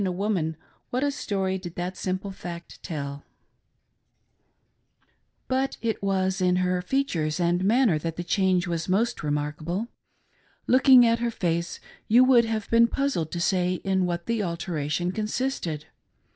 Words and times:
a 0.07 0.11
woman 0.11 0.57
what 0.89 1.03
a 1.03 1.11
story 1.11 1.59
did 1.59 1.75
that 1.75 1.95
simple 1.95 2.31
fact 2.31 2.81
tell! 2.81 3.23
But 5.47 5.77
it 5.79 6.01
was 6.01 6.41
in 6.41 6.55
her 6.55 6.81
features 6.81 7.39
and 7.39 7.63
manner 7.63 7.99
that 7.99 8.15
the 8.15 8.23
change 8.23 8.65
was 8.65 8.89
most 8.89 9.19
remarli;a 9.19 9.63
ble. 9.63 9.79
In 9.81 9.87
looking 10.65 11.05
at 11.05 11.19
her 11.19 11.29
face 11.29 11.79
you 12.07 12.23
would 12.23 12.45
have 12.45 12.67
been 12.71 12.87
puzzled 12.87 13.31
fo 13.31 13.37
say 13.37 13.75
in 13.83 14.07
what 14.07 14.25
the 14.25 14.41
alteration 14.41 15.11
consisted. 15.11 15.85